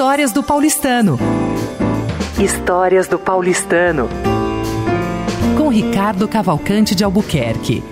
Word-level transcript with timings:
Histórias 0.00 0.32
do 0.32 0.42
Paulistano. 0.42 1.18
Histórias 2.42 3.06
do 3.06 3.18
Paulistano. 3.18 4.08
Com 5.58 5.68
Ricardo 5.68 6.26
Cavalcante 6.26 6.94
de 6.94 7.04
Albuquerque. 7.04 7.82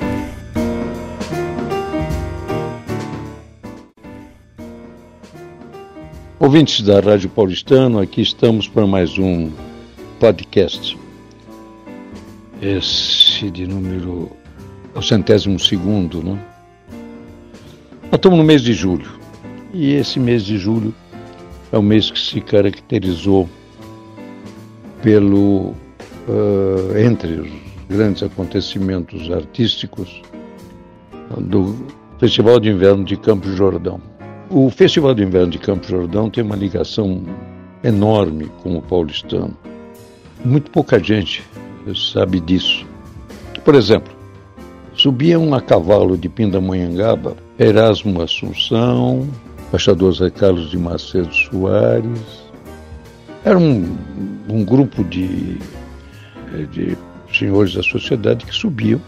Ouvintes 6.40 6.80
da 6.80 6.98
Rádio 6.98 7.28
Paulistano, 7.28 8.00
aqui 8.00 8.22
estamos 8.22 8.66
para 8.66 8.86
mais 8.86 9.18
um 9.18 9.50
podcast. 10.18 10.98
Esse 12.62 13.50
de 13.50 13.66
número. 13.66 14.30
o 14.94 15.02
centésimo 15.02 15.60
segundo, 15.60 16.22
né? 16.22 16.38
Nós 18.04 18.14
estamos 18.14 18.38
no 18.38 18.44
mês 18.44 18.62
de 18.62 18.72
julho. 18.72 19.10
E 19.74 19.92
esse 19.92 20.18
mês 20.18 20.42
de 20.42 20.56
julho 20.56 20.94
é 21.72 21.78
o 21.78 21.82
mês 21.82 22.10
que 22.10 22.18
se 22.18 22.40
caracterizou 22.40 23.48
pelo. 25.02 25.74
Uh, 26.28 26.98
entre 26.98 27.40
os 27.40 27.50
grandes 27.88 28.22
acontecimentos 28.22 29.30
artísticos 29.30 30.20
do 31.38 31.74
Festival 32.18 32.60
de 32.60 32.68
Inverno 32.68 33.04
de 33.04 33.16
Campos 33.16 33.54
Jordão. 33.54 34.00
O 34.50 34.70
Festival 34.70 35.14
de 35.14 35.22
Inverno 35.22 35.50
de 35.50 35.58
Campos 35.58 35.88
Jordão 35.88 36.28
tem 36.28 36.44
uma 36.44 36.56
ligação 36.56 37.22
enorme 37.82 38.50
com 38.62 38.76
o 38.76 38.82
paulistano. 38.82 39.56
Muito 40.44 40.70
pouca 40.70 41.02
gente 41.02 41.42
sabe 41.94 42.40
disso. 42.40 42.86
Por 43.64 43.74
exemplo, 43.74 44.12
subiam 44.94 45.54
a 45.54 45.60
cavalo 45.60 46.16
de 46.16 46.28
Pindamonhangaba 46.28 47.36
Erasmo 47.58 48.22
Assunção, 48.22 49.28
embaixador 49.68 50.12
Zé 50.12 50.30
Carlos 50.30 50.70
de 50.70 50.78
Macedo 50.78 51.32
Soares. 51.32 52.48
Era 53.44 53.58
um, 53.58 53.96
um 54.48 54.64
grupo 54.64 55.04
de, 55.04 55.58
de 56.72 56.96
senhores 57.32 57.74
da 57.74 57.82
sociedade 57.82 58.44
que 58.44 58.54
subiam 58.54 59.00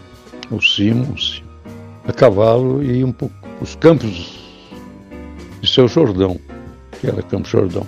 o 0.51 0.61
Simons 0.61 1.43
a 2.07 2.13
cavalo 2.13 2.83
e 2.83 3.03
um 3.03 3.11
pouco 3.11 3.35
os 3.59 3.75
campos 3.75 4.39
de 5.61 5.69
seu 5.69 5.87
Jordão, 5.87 6.39
que 6.99 7.07
era 7.07 7.21
Campo 7.23 7.47
Jordão. 7.47 7.85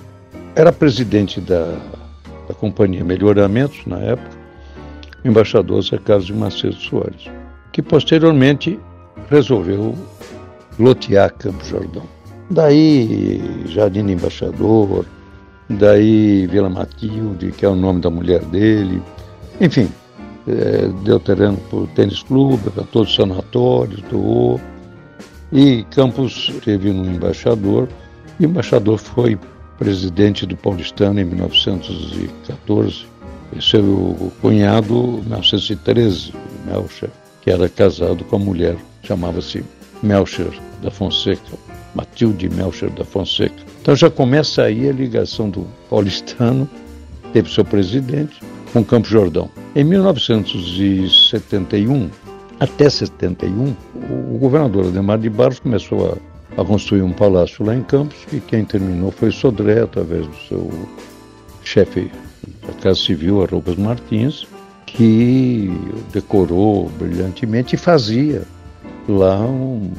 Era 0.55 0.71
presidente 0.71 1.41
da, 1.41 1.66
da 2.47 2.53
companhia 2.53 3.03
Melhoramentos, 3.03 3.85
na 3.85 3.97
época, 3.97 4.29
o 5.23 5.27
embaixador 5.27 5.81
Zé 5.81 5.97
Carlos 5.97 6.27
de 6.27 6.33
Macedo 6.33 6.75
Soares, 6.75 7.29
que 7.71 7.81
posteriormente 7.81 8.79
resolveu 9.29 9.95
lotear 10.77 11.33
Campo 11.33 11.63
Jordão. 11.66 12.03
Daí 12.49 13.63
Jardim 13.66 14.11
Embaixador, 14.11 15.05
daí 15.69 16.45
Vila 16.47 16.69
Matilde, 16.69 17.52
que 17.52 17.66
é 17.66 17.69
o 17.69 17.75
nome 17.75 18.02
da 18.02 18.09
mulher 18.09 18.44
dele, 18.45 19.02
enfim, 19.59 19.89
é, 20.47 20.88
deu 21.03 21.19
terreno 21.19 21.58
para 21.69 21.80
o 21.80 21.88
tênis 21.88 22.22
clube, 22.22 22.69
para 22.69 22.83
todos 22.83 23.09
os 23.09 23.16
sanatórios, 23.16 24.02
doou. 24.03 24.59
E 25.52 25.83
Campos 25.91 26.52
teve 26.63 26.89
um 26.89 27.05
embaixador, 27.13 27.88
e 28.39 28.45
o 28.45 28.50
embaixador 28.50 28.97
foi 28.97 29.38
presidente 29.78 30.45
do 30.45 30.55
Paulistano 30.57 31.19
em 31.19 31.25
1914. 31.25 33.05
Seu 33.61 34.31
cunhado, 34.41 34.94
em 34.95 35.22
1913, 35.22 36.33
Melcher, 36.66 37.09
que 37.41 37.52
era 37.52 37.69
casado 37.69 38.23
com 38.23 38.35
a 38.35 38.39
mulher, 38.39 38.75
chamava-se 39.03 39.63
Melcher 40.02 40.52
da 40.81 40.89
Fonseca, 40.89 41.57
Matilde 41.95 42.49
Melcher 42.49 42.89
da 42.91 43.03
Fonseca. 43.05 43.55
Então 43.81 43.95
já 43.95 44.09
começa 44.09 44.63
aí 44.63 44.89
a 44.89 44.91
ligação 44.91 45.49
do 45.49 45.66
paulistano, 45.89 46.69
teve 47.31 47.50
seu 47.52 47.66
presidente, 47.66 48.39
com 48.72 48.83
Campo 48.83 49.08
Jordão. 49.08 49.50
Em 49.75 49.83
1971, 49.83 52.09
até 52.59 52.88
71, 52.90 53.75
o 54.31 54.38
governador 54.38 54.88
Ademar 54.88 55.19
de 55.19 55.29
Barros 55.29 55.59
começou 55.59 56.12
a, 56.12 56.17
a, 56.62 56.66
construir 56.66 57.03
um 57.03 57.12
palácio 57.12 57.66
lá 57.66 57.75
em 57.75 57.84
Campos 57.84 58.17
e 58.31 58.40
quem 58.40 58.63
terminou 58.66 59.12
foi 59.12 59.31
Sodré, 59.31 59.81
através 59.81 60.25
do 60.25 60.35
seu 60.47 60.72
chefe 61.63 62.09
da 62.66 62.73
Casa 62.81 63.00
Civil, 63.00 63.44
Arrobas 63.44 63.75
Martins, 63.75 64.47
que 64.85 65.72
decorou 66.12 66.90
brilhantemente 67.00 67.75
e 67.75 67.78
fazia 67.78 68.44
lá 69.07 69.40
um, 69.40 69.91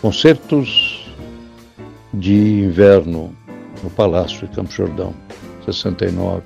concertos 0.00 0.95
de 2.16 2.64
inverno 2.64 3.30
no 3.82 3.90
Palácio 3.90 4.46
de 4.46 4.54
Campos 4.54 4.74
Jordão, 4.74 5.12
69, 5.64 6.42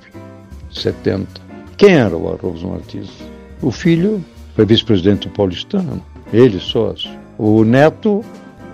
70. 0.71 1.27
Quem 1.77 1.95
era 1.95 2.15
o 2.15 2.33
Arrobas 2.33 2.63
Martins? 2.63 3.09
O 3.61 3.71
filho 3.71 4.23
foi 4.55 4.65
vice-presidente 4.65 5.29
Paulistano, 5.29 6.01
ele 6.33 6.59
sócio. 6.59 7.09
O 7.37 7.63
neto, 7.63 8.23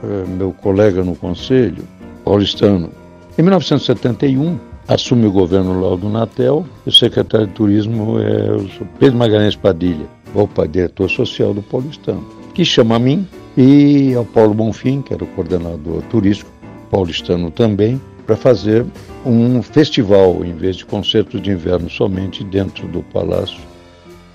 eh, 0.03 0.25
meu 0.27 0.51
colega 0.51 1.03
no 1.03 1.15
conselho, 1.15 1.83
paulistano. 2.23 2.89
Em 3.37 3.41
1971, 3.41 4.59
assume 4.87 5.27
o 5.27 5.31
governo 5.31 5.79
lá 5.79 5.95
do 5.95 6.09
Natel 6.09 6.65
e 6.85 6.89
o 6.89 6.91
secretário 6.91 7.47
de 7.47 7.53
turismo 7.53 8.19
é 8.19 8.55
o 8.55 8.85
Pedro 8.99 9.17
Magalhães 9.17 9.55
Padilha, 9.55 10.05
opa, 10.33 10.67
diretor 10.67 11.09
social 11.09 11.53
do 11.53 11.61
Paulistano, 11.61 12.25
que 12.53 12.65
chama 12.65 12.95
a 12.95 12.99
mim 12.99 13.27
e 13.55 14.13
ao 14.13 14.25
Paulo 14.25 14.53
Bonfim, 14.53 15.01
que 15.01 15.13
era 15.13 15.23
o 15.23 15.27
coordenador 15.27 16.01
turístico, 16.09 16.51
paulistano 16.89 17.51
também, 17.51 18.01
para 18.25 18.35
fazer 18.35 18.85
um 19.25 19.61
festival, 19.61 20.43
em 20.43 20.53
vez 20.53 20.75
de 20.75 20.85
concerto 20.85 21.39
de 21.39 21.51
inverno 21.51 21.89
somente 21.89 22.43
dentro 22.43 22.87
do 22.87 23.01
palácio. 23.03 23.59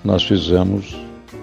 Nós 0.03 0.23
fizemos 0.23 0.95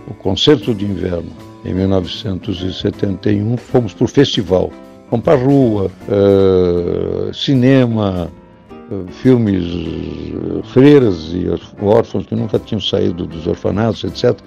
o 0.09 0.15
concerto 0.15 0.75
de 0.75 0.84
inverno 0.84 1.31
em 1.65 1.75
1971, 1.75 3.56
fomos 3.56 3.94
para 3.94 4.04
o 4.04 4.09
festival. 4.09 4.72
Fomos 5.09 5.25
para 5.25 5.34
a 5.34 5.44
rua, 5.44 5.91
uh, 6.09 7.34
cinema, 7.34 8.31
uh, 8.91 9.12
filmes, 9.12 9.65
uh, 9.65 10.62
freiras 10.72 11.32
e 11.32 11.47
órfãos 11.84 12.27
que 12.27 12.34
nunca 12.34 12.59
tinham 12.59 12.81
saído 12.81 13.27
dos 13.27 13.47
orfanatos, 13.47 14.04
etc. 14.04 14.41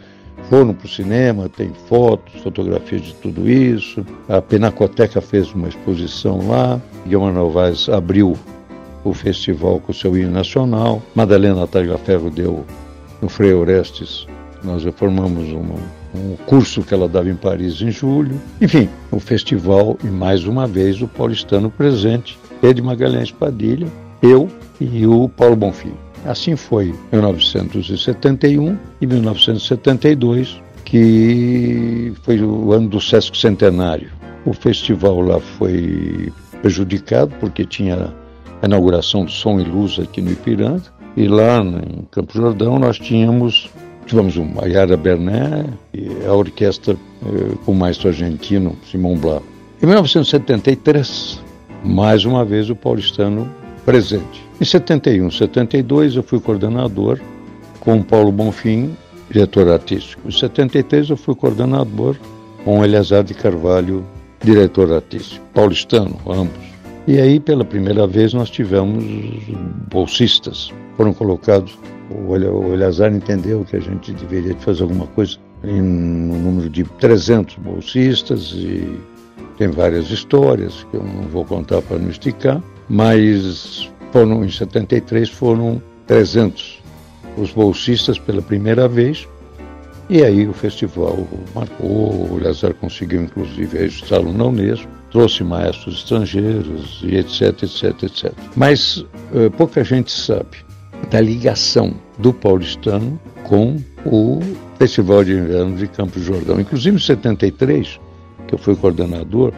Foram 0.53 0.71
para 0.71 0.85
o 0.85 0.87
cinema, 0.87 1.49
tem 1.49 1.71
fotos, 1.89 2.39
fotografias 2.43 3.01
de 3.01 3.15
tudo 3.15 3.49
isso. 3.49 4.05
A 4.29 4.39
Penacoteca 4.39 5.19
fez 5.19 5.51
uma 5.51 5.67
exposição 5.67 6.47
lá. 6.47 6.79
Guilherme 7.07 7.31
Novaes 7.31 7.89
abriu 7.89 8.37
o 9.03 9.13
festival 9.15 9.79
com 9.79 9.91
o 9.91 9.95
seu 9.95 10.15
hino 10.15 10.29
nacional. 10.29 11.01
Madalena 11.15 11.65
Tagliaferro 11.65 12.29
deu 12.29 12.63
no 13.19 13.29
Frei 13.29 13.51
Orestes 13.51 14.27
nós 14.63 14.83
reformamos 14.83 15.49
um 15.49 16.35
curso 16.45 16.83
que 16.83 16.93
ela 16.93 17.09
dava 17.09 17.29
em 17.29 17.35
Paris 17.35 17.81
em 17.81 17.89
julho. 17.89 18.39
Enfim, 18.61 18.87
o 19.11 19.19
festival 19.19 19.97
e 20.03 20.07
mais 20.07 20.45
uma 20.45 20.67
vez 20.67 21.01
o 21.01 21.07
paulistano 21.07 21.71
presente, 21.71 22.37
Ed 22.61 22.79
Magalhães 22.79 23.31
Padilha, 23.31 23.87
eu 24.21 24.47
e 24.79 25.07
o 25.07 25.27
Paulo 25.27 25.55
Bonfim. 25.55 25.93
Assim 26.25 26.55
foi 26.55 26.93
em 27.11 27.15
1971 27.15 28.77
e 29.01 29.07
1972, 29.07 30.61
que 30.85 32.13
foi 32.23 32.41
o 32.41 32.71
ano 32.71 32.87
do 32.89 33.01
Sesc 33.01 33.37
Centenário. 33.37 34.09
O 34.45 34.53
festival 34.53 35.21
lá 35.21 35.39
foi 35.39 36.31
prejudicado 36.61 37.33
porque 37.39 37.65
tinha 37.65 38.13
a 38.61 38.65
inauguração 38.65 39.25
do 39.25 39.31
Som 39.31 39.59
e 39.59 39.63
Luz 39.63 39.99
aqui 39.99 40.21
no 40.21 40.31
Ipiranga. 40.31 40.83
E 41.15 41.27
lá 41.27 41.59
em 41.59 42.05
Campo 42.09 42.33
Jordão 42.33 42.79
nós 42.79 42.97
tínhamos 42.97 43.69
Tivemos 44.05 44.35
o 44.35 44.45
Ayara 44.61 44.97
Bernet 44.97 45.69
e 45.93 46.09
a 46.27 46.33
orquestra 46.33 46.93
eh, 47.25 47.55
com 47.65 47.71
o 47.71 47.75
maestro 47.75 48.09
argentino 48.09 48.75
Simão 48.89 49.15
Blau. 49.15 49.41
Em 49.81 49.85
1973, 49.85 51.41
mais 51.83 52.25
uma 52.25 52.43
vez 52.43 52.69
o 52.69 52.75
paulistano 52.75 53.49
presente. 53.85 54.45
Em 54.59 54.65
71, 54.65 55.31
72 55.31 56.15
eu 56.15 56.23
fui 56.23 56.39
coordenador 56.39 57.19
com 57.79 58.01
Paulo 58.01 58.31
Bonfim, 58.31 58.95
diretor 59.29 59.69
artístico. 59.69 60.27
Em 60.27 60.31
73 60.31 61.09
eu 61.09 61.17
fui 61.17 61.35
coordenador 61.35 62.15
com 62.63 62.83
Eleazar 62.83 63.23
de 63.23 63.33
Carvalho, 63.33 64.05
diretor 64.43 64.91
artístico. 64.91 65.45
Paulistano, 65.53 66.17
ambos. 66.27 66.73
E 67.05 67.19
aí, 67.19 67.39
pela 67.39 67.65
primeira 67.65 68.07
vez, 68.07 68.33
nós 68.33 68.49
tivemos 68.49 69.03
bolsistas. 69.89 70.71
Foram 70.95 71.13
colocados 71.13 71.77
o 72.09 72.73
Eleazar 72.73 73.13
entendeu 73.13 73.65
que 73.65 73.75
a 73.75 73.79
gente 73.79 74.11
deveria 74.13 74.55
fazer 74.57 74.83
alguma 74.83 75.07
coisa 75.07 75.37
em 75.63 75.81
um 75.81 76.41
número 76.41 76.69
de 76.69 76.83
300 76.83 77.55
bolsistas 77.55 78.51
e 78.53 78.99
tem 79.57 79.69
várias 79.69 80.09
histórias 80.09 80.85
que 80.89 80.97
eu 80.97 81.03
não 81.03 81.23
vou 81.23 81.45
contar 81.45 81.81
para 81.81 81.97
não 81.97 82.09
esticar, 82.09 82.61
mas 82.89 83.72
foram 84.13 84.45
em 84.45 84.49
73 84.49 85.27
foram 85.27 85.81
300 86.05 86.81
os 87.35 87.51
bolsistas 87.51 88.19
pela 88.19 88.43
primeira 88.43 88.87
vez 88.87 89.27
e 90.07 90.23
aí 90.23 90.47
o 90.47 90.53
festival 90.53 91.27
marcou, 91.55 92.29
o 92.29 92.37
Eleazar 92.39 92.75
conseguiu 92.75 93.23
inclusive 93.23 93.75
registrá-lo 93.75 94.31
na 94.31 94.45
Unesco. 94.45 94.87
trouxe 95.09 95.43
maestros 95.43 95.95
estrangeiros 95.95 97.01
e 97.03 97.15
etc, 97.15 97.63
etc, 97.63 98.03
etc. 98.03 98.33
Mas 98.55 98.97
uh, 98.97 99.49
pouca 99.57 99.83
gente 99.83 100.11
sabe 100.11 100.57
da 101.09 101.19
ligação 101.19 101.95
do 102.19 102.31
paulistano 102.31 103.19
com 103.43 103.77
o 104.05 104.39
Festival 104.77 105.23
de 105.23 105.33
Inverno 105.33 105.75
de 105.75 105.87
Campos 105.87 106.21
Jordão. 106.21 106.59
Inclusive 106.59 106.97
em 106.97 106.99
73, 106.99 107.99
que 108.47 108.53
eu 108.53 108.59
fui 108.59 108.75
coordenador, 108.75 109.51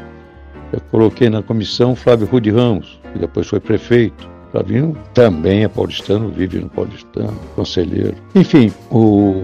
eu 0.72 0.80
coloquei 0.92 1.30
na 1.30 1.44
comissão 1.44 1.96
Flávio 1.96 2.28
Rude 2.28 2.52
Ramos, 2.52 3.00
que 3.12 3.20
depois 3.20 3.48
foi 3.48 3.60
prefeito. 3.60 4.35
Flavinho 4.56 4.96
também 5.14 5.66
é 5.66 5.68
paulistano, 5.68 6.30
vive 6.30 6.60
no 6.60 6.70
paulistano, 6.70 7.38
conselheiro. 7.58 8.16
Enfim, 8.34 8.72
o, 8.90 9.44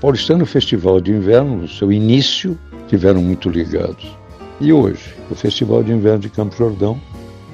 paulistano 0.00 0.46
Festival 0.46 0.98
de 0.98 1.12
Inverno, 1.12 1.58
no 1.58 1.68
seu 1.68 1.92
início, 1.92 2.58
tiveram 2.88 3.20
muito 3.20 3.50
ligados. 3.50 4.16
E 4.58 4.72
hoje, 4.72 5.14
o 5.30 5.34
Festival 5.34 5.82
de 5.82 5.92
Inverno 5.92 6.20
de 6.20 6.30
Campo 6.30 6.56
Jordão 6.56 6.98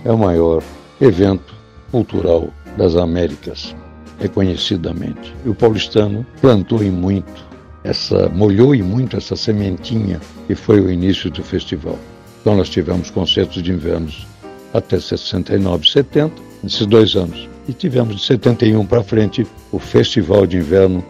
é 0.04 0.12
o 0.12 0.16
maior 0.16 0.62
evento 1.00 1.56
cultural 1.90 2.50
das 2.76 2.94
Américas, 2.94 3.74
reconhecidamente. 4.20 5.34
E 5.44 5.48
o 5.48 5.56
paulistano 5.56 6.24
plantou 6.40 6.84
em 6.84 6.90
muito 6.92 7.44
essa, 7.82 8.28
molhou 8.28 8.76
em 8.76 8.82
muito 8.82 9.16
essa 9.16 9.34
sementinha 9.34 10.20
que 10.46 10.54
foi 10.54 10.80
o 10.80 10.88
início 10.88 11.32
do 11.32 11.42
festival. 11.42 11.98
Então 12.40 12.56
nós 12.56 12.68
tivemos 12.68 13.10
concertos 13.10 13.60
de 13.60 13.72
invernos 13.72 14.24
até 14.72 15.00
69, 15.00 15.88
70, 15.88 16.45
nesses 16.62 16.86
dois 16.86 17.14
anos. 17.14 17.48
E 17.68 17.72
tivemos 17.72 18.16
de 18.16 18.22
71 18.22 18.86
para 18.86 19.02
frente 19.02 19.46
o 19.72 19.78
Festival 19.78 20.46
de 20.46 20.56
Inverno 20.56 21.04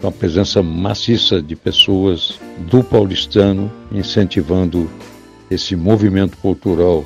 com 0.00 0.08
a 0.08 0.12
presença 0.12 0.62
maciça 0.62 1.42
de 1.42 1.54
pessoas 1.54 2.38
do 2.70 2.82
paulistano 2.82 3.70
incentivando 3.92 4.90
esse 5.50 5.76
movimento 5.76 6.36
cultural 6.38 7.04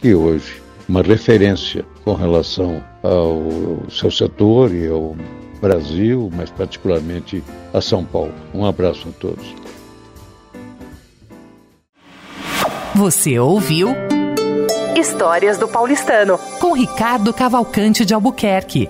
que 0.00 0.14
hoje 0.14 0.62
uma 0.88 1.02
referência 1.02 1.84
com 2.04 2.14
relação 2.14 2.82
ao 3.02 3.88
seu 3.90 4.10
setor 4.10 4.74
e 4.74 4.88
ao 4.88 5.16
Brasil, 5.60 6.30
mas 6.34 6.50
particularmente 6.50 7.42
a 7.72 7.80
São 7.80 8.04
Paulo. 8.04 8.34
Um 8.52 8.66
abraço 8.66 9.08
a 9.08 9.12
todos. 9.12 9.54
Você 12.94 13.38
ouviu 13.38 13.88
Histórias 15.04 15.58
do 15.58 15.68
Paulistano 15.68 16.38
com 16.58 16.72
Ricardo 16.72 17.30
Cavalcante 17.34 18.06
de 18.06 18.14
Albuquerque. 18.14 18.88